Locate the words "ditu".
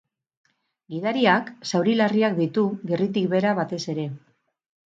2.39-2.65